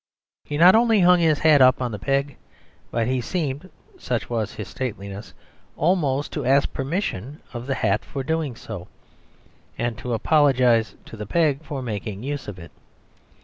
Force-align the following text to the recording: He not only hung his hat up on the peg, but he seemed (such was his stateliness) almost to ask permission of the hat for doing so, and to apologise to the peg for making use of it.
He 0.45 0.57
not 0.57 0.73
only 0.73 1.01
hung 1.01 1.19
his 1.19 1.37
hat 1.37 1.61
up 1.61 1.79
on 1.79 1.91
the 1.91 1.99
peg, 1.99 2.35
but 2.89 3.05
he 3.05 3.21
seemed 3.21 3.69
(such 3.99 4.31
was 4.31 4.55
his 4.55 4.67
stateliness) 4.67 5.35
almost 5.77 6.31
to 6.33 6.43
ask 6.43 6.73
permission 6.73 7.39
of 7.53 7.67
the 7.67 7.75
hat 7.75 8.03
for 8.03 8.23
doing 8.23 8.55
so, 8.55 8.87
and 9.77 9.95
to 9.99 10.13
apologise 10.15 10.95
to 11.05 11.15
the 11.15 11.27
peg 11.27 11.61
for 11.63 11.83
making 11.83 12.23
use 12.23 12.47
of 12.47 12.57
it. 12.57 12.71